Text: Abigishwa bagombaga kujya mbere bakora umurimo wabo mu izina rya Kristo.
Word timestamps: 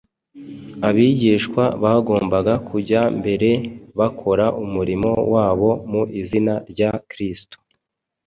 Abigishwa 0.87 1.63
bagombaga 1.83 2.53
kujya 2.67 3.01
mbere 3.19 3.49
bakora 3.99 4.45
umurimo 4.63 5.11
wabo 5.33 5.69
mu 5.91 6.01
izina 6.21 6.53
rya 6.71 6.91
Kristo. 7.09 7.57